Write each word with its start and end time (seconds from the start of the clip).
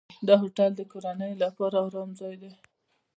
دا 0.27 0.33
هوټل 0.41 0.71
د 0.75 0.81
کورنیو 0.91 1.41
لپاره 1.43 1.75
آرام 1.85 2.09
ځای 2.19 2.35
دی. 2.41 2.51